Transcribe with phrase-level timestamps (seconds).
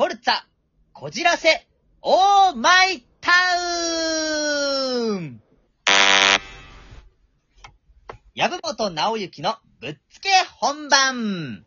[0.00, 0.32] フォルツァ、
[0.94, 1.66] こじらせ、
[2.00, 3.30] オーマイタ
[5.10, 5.42] ウン
[8.34, 11.66] 籔本直之のぶっつけ本番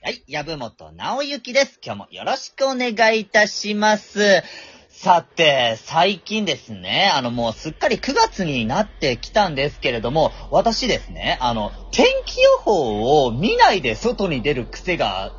[0.00, 1.78] はい、籔本直之です。
[1.84, 4.42] 今日もよろしくお願いいたします。
[4.88, 15.34] さて、最近ですね、あのもうすっかり9月になってきたんですけれども、私ですね、あの、天気予報を見ないで外に出る癖が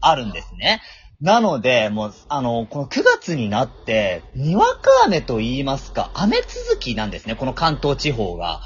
[0.00, 0.80] あるんですね。
[1.20, 8.60] なので、もう、あの、この9月になって、にわか雨と言いますか、雨続きなんですね、この関東地方が。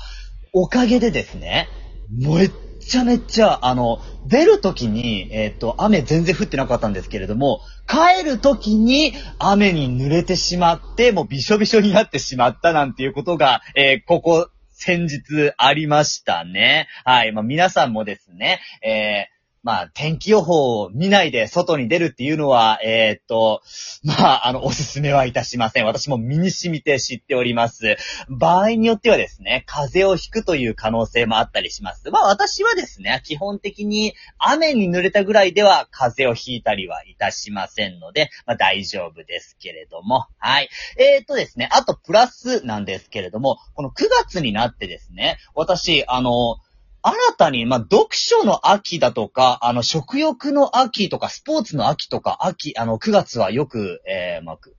[0.52, 1.68] おかげでですね、
[2.10, 16.88] めっちゃめっちゃ、あの、出るときに、えっ、と、雨全然降ってなかったんですけれども、帰るときに雨に濡れてしまって、もうびしょびしょになってしまったなんていうことが、えーここ、先日ありましたね。
[17.04, 17.32] はい。
[17.32, 23.62] まあ、皆さんもですね、えーまあ、天気予報を見ないで外に出るっていうのは、えーっと、
[24.02, 25.86] まあ、あの、おすすめはいたしません。
[25.86, 27.96] 私も身に染みて知っております。
[28.28, 32.10] 場合によってはですね、風邪をひくという可能性もあったりします。
[32.10, 40.26] まあ、私はですね、基本的に雨に濡れたぐらいでは風邪をひいたりはいたしませんので、まあ、大丈夫ですけれども。
[40.38, 40.68] はい。
[40.98, 46.56] えーっとですね、あとプラスなんですけれども、この9月になってですね、私、あの、
[47.02, 54.76] 新たに、まあ、読書の秋だとか、あの、食欲の秋とか、スポーツの秋とか、秋、あの、9月はよく、えー、ま、く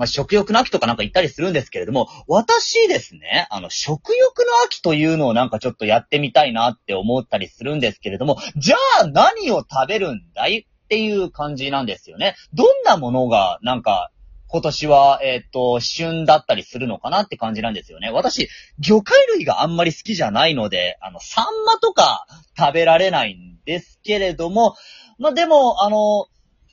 [0.00, 12.34] まあ、食欲の秋とかなんか言ったりするんですけれども、私ですね、あの、食欲の秋というのをなんかちょっとやってみたいなって思ったりするんですけれども、じゃあ何を食べるんだいっていう感じなんですよね。
[12.54, 14.10] どんなものが、なんか、
[14.52, 18.10] 今年は、えっ、と、旬だったりするのかなって感じなんですよね。
[18.10, 18.48] 私、
[18.80, 22.26] 魚介類があんまり好きじゃないので、あの、サンマとか
[22.58, 24.74] 食べられないんですけれども、
[25.20, 26.26] まあ、でも、あの、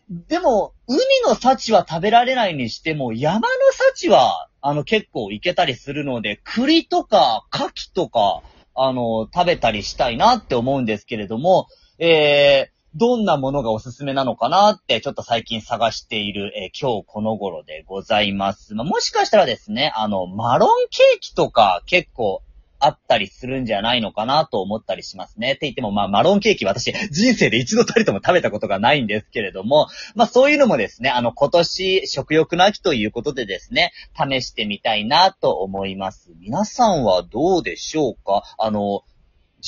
[0.10, 3.48] でも、海の幸は食べられないにしても、山の
[3.94, 8.42] 幸は、あの、結構いけたりするので、栗とか、牡蠣とか、
[8.74, 11.68] あの、食べたりしたいなって思うんですけれども、
[12.00, 18.74] えー、どんなものがおすすめなのかなって、ちょっと最近探している、えー今日この頃でございます。
[18.74, 22.42] まあ、もしかしたらですね、あの、マロンケーキとか結構
[22.80, 25.52] あったりするんじゃないのかなと思ったりしますね。
[25.52, 36.32] って言っても、まあ、マロンケーキ私、人生で一度たりとも食べたことがないんですけれども、まあ、そういうのもですね、あの、今年、食欲の秋ということでですね、試してみたいなと思います。
[36.40, 38.42] 皆さんはどうでしょうか？
[38.58, 39.04] あの、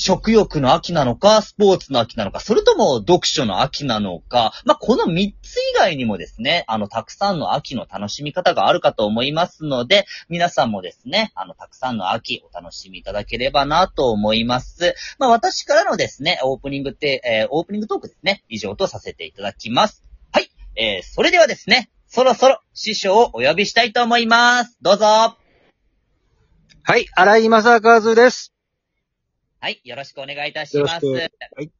[0.00, 14.94] 食欲の秋なのか、スポーツの秋なのか、それとも読書の秋なのか、まあ、この3つ以外にもですね、あの、たくさんの秋の楽しみ方があるかと思いますので、皆さんもですね、あの、たくさんの秋お楽しみいただければなと思います。
[15.18, 20.02] まあ、私からのですね、オープニングって、えーオープニングトークですね、以上とさせていただきます。
[20.32, 20.50] はい。
[20.76, 24.78] えー、それではですね、そろそろ師匠をお呼びしたいと思います。
[24.80, 25.04] どうぞ。
[25.04, 25.36] は
[26.84, 28.59] はい、荒井正和です。
[29.68, 29.80] い。
[29.84, 31.06] よろしくお願いいたします。
[31.06, 31.22] は
[31.60, 31.70] い。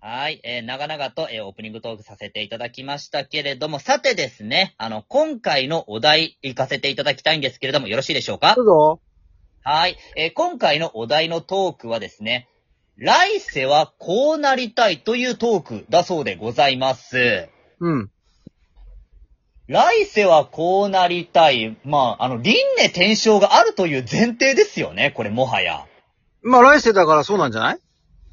[0.00, 0.40] はい。
[0.44, 8.54] えー長々と、えーオープニングトークさせていただきましたけれども、さてですね、あの、今回のお題行かせていただきたいんですけれども、よろしいでしょうか？
[8.54, 9.00] どうぞ。
[9.62, 9.96] はい。
[10.16, 12.48] えー今回のお題のトークはですね、
[12.96, 17.48] 来世はこうなりたいというトークだそうでございます。
[17.80, 18.10] うん。
[19.66, 21.76] 来世はこうなりたい。
[21.84, 25.84] まあ、あの、輪廻転生があるという前提ですよね、これもはや。
[26.46, 27.78] まあ来世だからそうなんじゃない？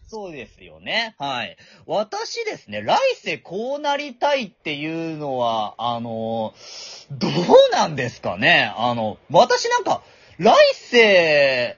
[0.07, 1.16] そうですよね。
[1.18, 1.57] はい。
[1.88, 6.53] 私ですね、来世こうなりたいっていうのは、あの、
[7.09, 7.31] どう
[7.72, 10.03] なんですかねあの、私なんか、
[10.38, 11.78] 来世、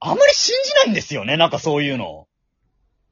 [0.00, 2.26] あんまり信じないんですよね、なんかそういうの。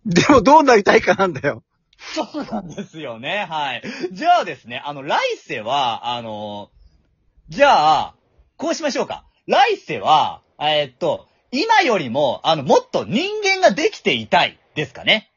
[0.06, 1.62] でもどうなりたいかなんだよ。
[1.98, 3.46] そうなんですよね。
[3.48, 3.82] はい。
[4.12, 6.70] じゃあですね、あの、来世は、あの、
[7.50, 8.14] じゃあ、
[8.56, 9.24] こうしましょうか。
[9.46, 11.26] 来世は、えーっと、
[11.56, 15.30] 今よりも、あの、もっと人間ができていたいですかね。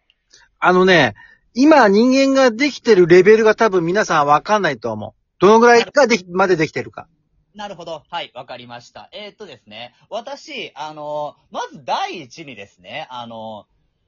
[0.57, 1.13] あのね、
[1.53, 5.13] 今人間ができてるレベルが多分皆さんわかんないと思う。
[5.37, 7.07] どのぐらいができ、までできてるか。
[7.53, 8.01] なるほど。
[8.09, 9.09] はい、わかりました。
[9.11, 13.67] えーっとですね、私、あの、まず第一にですね、あの、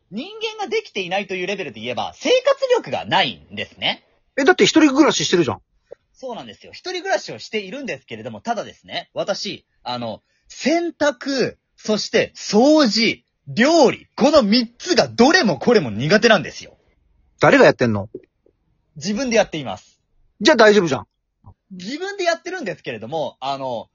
[0.10, 0.28] 人
[0.58, 4.04] 間ができていないというレベルで言えば、生活力がないんですね。
[4.36, 5.62] え、だって一人暮らししてるじゃん。
[6.14, 6.72] そうなんですよ。
[6.72, 16.78] 一人暮らしをしているんですけれども、ただですね、私、あの、洗濯、そして掃除、料理、この三つがどれもこれも苦手なんですよ。
[17.40, 18.10] 誰がやってんの？
[18.98, 20.00] 自分でやっています。
[20.42, 21.08] じゃあ大丈夫じゃん。
[21.72, 23.90] 自分でやってるんですけれども、あの、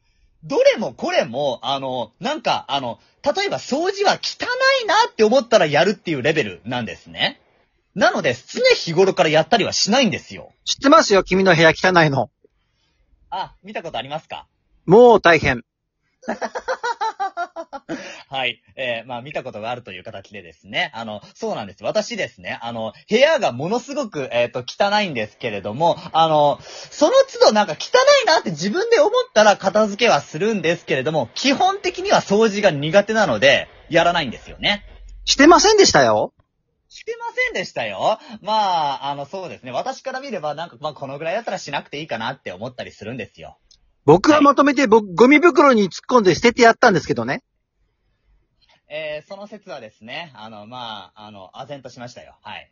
[0.44, 4.46] どれもこれも、あの、なんか、あの、例えば掃除は汚
[4.82, 7.40] いなって思ったらやるっていうレベルなんですね。
[7.94, 10.52] なので、常日頃からやったりはしないんですよ。
[10.64, 12.30] 知ってますよ、君の部屋汚いの。
[13.30, 14.46] あ、見たことありますか？
[14.86, 15.64] もう大変。
[18.34, 18.60] はい。
[18.74, 20.90] えーまあ見たことがあるという形でですね。
[20.92, 21.84] あの、そうなんです。
[21.84, 26.58] 私ですね、あの、部屋がものすごく、えっ、と、汚いんですけれども、あの、
[26.90, 27.90] その都度なんか汚
[28.24, 34.84] いなって自分で思ったら片付けはするんですけれども、基本的には掃除が苦手なので、やらないんですよね。
[35.24, 36.32] してませんでしたよ。
[36.88, 38.18] してませんでしたよ。
[38.42, 39.70] まあ、あの、そうですね。
[39.70, 43.58] 私から見れば、なんか、まあ、このぐらいだったらしなくていいかなって思ったりするんですよ。
[44.04, 47.44] 僕がまとめて、僕、ゴミ袋に突っ込んで捨ててやったんですけどね。
[48.96, 52.36] えー、その説はですね、あの、まあ、あの、唖然としましたよ。
[52.42, 52.70] はい。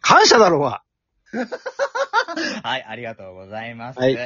[0.00, 0.82] 感謝だろうが。
[2.62, 3.98] はい、ありがとうございます。
[3.98, 4.16] はい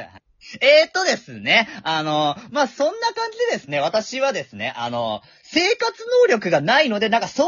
[0.61, 7.47] えーとですね、あの、まあ、そんな感じでですね、私はですね、あの、生活能力がないので、なんかそう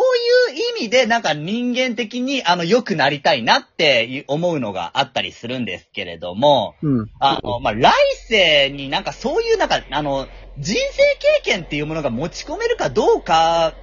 [0.54, 7.12] いう意味で、なんか人間的に、あの、良くなりたいなって思うのがあったりするんですけれども、うん。
[7.20, 7.94] あの、まあ、来
[8.30, 13.74] 世になんかそういうなんか、あの、人生経験っていうものが持ち込めるかどうか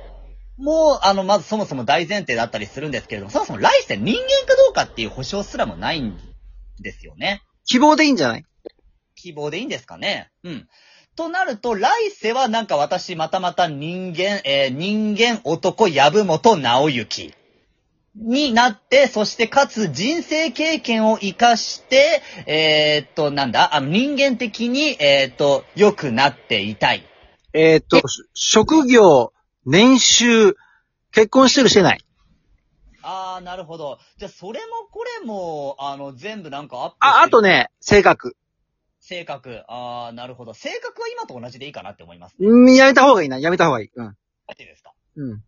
[0.62, 6.17] も、あの、まずそもそも大前提だったりするんですけれども、そもそも来世人間かどうかっていう保証すらもないん
[6.81, 7.43] ですよね。
[7.67, 8.44] 希望でいいんじゃない？
[9.17, 10.31] 希望でいいんですかね？
[10.44, 10.69] うん。
[11.14, 17.35] となると、来世はなんか私またまた人間、えー人間男、籔本直之。
[18.14, 27.05] になって、そしてかつ人生経験を活かして、えーっと、なんだ、あの人間的に、えーっと、良くなっていたい。
[27.55, 29.31] えっ、と、し職業、
[29.64, 30.56] 年収、
[31.12, 32.05] 結婚してるしてない。
[33.03, 33.99] あー、なるほど。
[34.19, 37.49] じゃあ、それもこれも、あの、全部なんかアップあ、あとね。
[37.49, 38.37] ね、性格。
[39.00, 39.64] 性格。
[39.69, 40.55] あー、なるほど。
[40.55, 42.37] 性格は今と同じでいいかなって思います。
[42.38, 43.38] うんやめた方がいいな。
[43.38, 43.91] やめた方がいい。
[43.94, 44.06] うん。
[44.06, 44.09] い
[44.53, 44.93] いですか？
[45.17, 45.43] うん。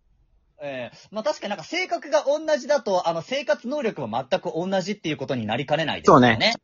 [0.62, 6.28] ええまあ確かになんか性格が同じだと、あの生活能力も全く同じっていうことになりかねないですよね。
[6.30, 6.54] そうね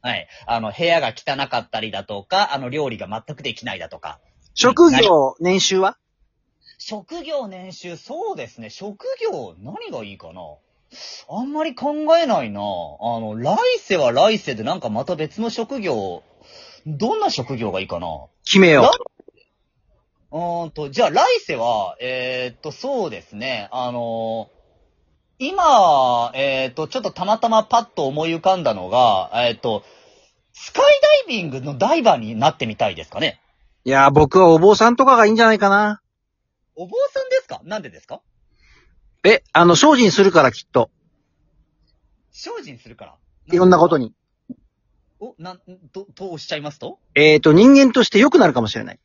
[0.00, 0.26] はい。
[0.46, 4.18] あの、部屋が汚かったりだとか、あの、料理が全くできないだとか。
[4.54, 5.96] 職業、年収は？
[6.84, 8.68] 職業年収、そうですね。
[8.68, 10.40] 職業、何がいいかな。
[11.30, 12.60] あんまり考えないな。
[12.60, 12.64] あ
[13.20, 16.24] の、来世は来世でなんかまた別の職業、
[16.84, 18.26] どんな職業がいいかな。
[18.44, 18.90] 決めよ
[20.32, 20.36] う。
[20.36, 24.62] ーんと、じゃあ来世は、えーっと、そうですね、あのー
[25.38, 29.84] 今、えーっと、ちょっとたまたまパッと思い浮かんだのが、えーっと、
[30.52, 30.84] スカイ
[31.26, 33.40] ダイビングのダイバーになってみたいですかね。
[33.84, 33.88] う。
[33.88, 36.01] いやー、僕はお坊さんとかがいいんじゃないかな。
[36.82, 37.60] お坊さんですか？
[37.62, 38.22] なんでですか？
[39.22, 40.90] え、あの、精進するからきっと。
[42.32, 43.16] 精進するから？
[43.52, 44.12] いろんなことに。
[45.20, 45.60] お、なん、
[45.92, 46.98] と、とおっしゃいますと？
[47.14, 48.98] えっ、と、人間として良くなるかもしれない。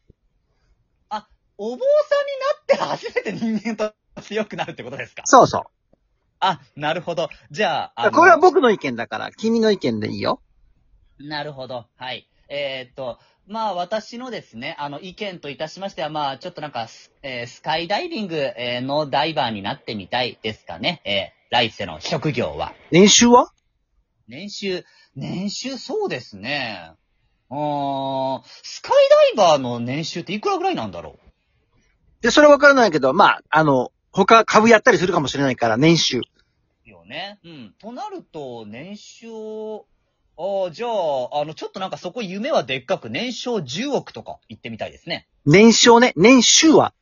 [1.60, 5.22] お坊さんになって初めて人間と強くなるってことですか？
[5.26, 5.64] そうそう。
[6.40, 7.30] あ、なるほど。
[7.52, 10.42] じゃあ、あのこれは僕の意見だから、君の意見でいいよ。
[11.20, 11.86] なるほど。
[11.96, 12.28] はい。
[12.50, 21.02] えーっと、まあ私のですね、あの意見といたしましては、まあちょっとなんかス、えースカイダイビングえーのダイバーになってみたいですかね。
[21.06, 22.74] えー来世の職業は。
[22.92, 23.54] 年収は？
[24.28, 24.84] 年収、
[25.16, 26.92] 年収そうですね。
[27.50, 28.94] うーん、スカイ
[29.36, 31.20] ダイバーの年収っていくらぐらいなんだろう？
[32.22, 36.22] で、それはわからないけど、まあ、あの、他株やったりするかもしれないから、年収。
[36.84, 37.40] よね。
[37.46, 37.76] うん。
[37.80, 39.86] となると、年収を、
[40.40, 45.28] ああ、じゃあ、あの、ちょっとなんかそこ夢はでっかく、年商10億とか言ってみたいですね。
[45.46, 46.14] 年商ね？
[46.16, 46.94] 年収は？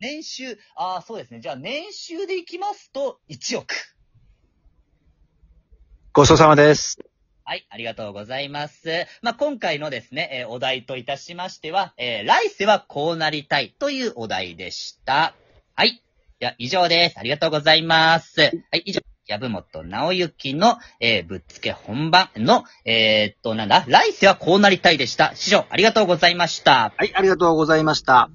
[0.00, 1.40] 年収、ああ、そうですね。
[1.40, 3.74] じゃあ年収でいきますと、1億。
[6.12, 6.98] ごちそうさまです。
[7.44, 9.06] はい、ありがとうございます。
[9.22, 15.34] まあ、今回のですね、えーお題といたしましては、えー来世はこうなりたいというお題でした。
[15.74, 16.00] はい。
[16.38, 17.18] では、以上です。
[17.18, 18.40] ありがとうございます。
[18.40, 18.46] は
[18.78, 19.00] い、以上。
[19.28, 25.32] 籔本直之の、えーぶっつけ本番の、えーっと、なんだ、来世はこうなりたいでした。
[25.34, 26.92] 師匠、ありがとうございました。
[26.96, 28.30] はい、ありがとうございました。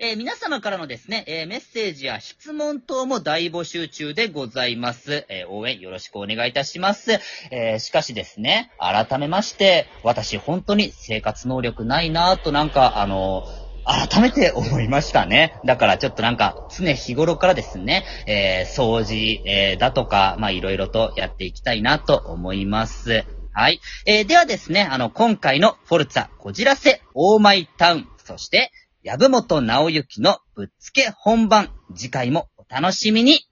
[0.00, 5.24] えー皆様からのですね、えーメッセージや質問等も大募集中でございます。
[5.28, 7.12] えー応援よろしくお願いいたします。
[7.50, 13.46] えーしかしですね、改めまして、私本当に生活能力ないなぁとなんか、あの
[13.84, 15.60] 改めて思いましたね。
[15.64, 23.24] だからちょっとなんか、常日頃からですね、えー掃除、えーだとか、まあいろいろとやっていきたいなと思います。
[23.52, 23.80] はい。
[24.06, 28.72] えーではですね、あの、今回のフォルツァ、こじらせ、オーマイタウン、そして、
[29.04, 33.46] 籔本直之のぶっつけ本番、次回もお楽しみに。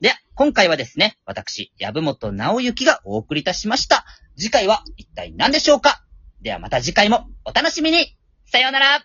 [0.00, 4.04] で、今回はですね、私、籔本直之がお送りいたしました。
[4.36, 6.04] 次回は一体何でしょうか？
[6.42, 9.04] ではまた次回もお楽しみにさようなら